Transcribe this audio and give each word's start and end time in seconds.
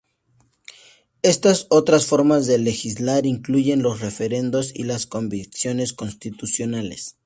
Estas 1.21 1.67
otras 1.69 2.07
formas 2.07 2.47
de 2.47 2.57
legislar 2.57 3.27
incluyen 3.27 3.83
los 3.83 3.99
referendos 4.01 4.71
y 4.73 4.81
las 4.85 5.05
convenciones 5.05 5.93
constitucionales. 5.93 7.17